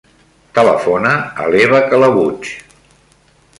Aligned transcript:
Telefona 0.57 1.11
a 1.43 1.51
l'Eva 1.55 1.83
Calabuig. 1.93 2.51